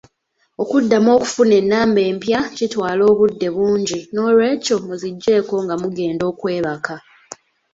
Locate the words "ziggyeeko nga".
5.01-5.75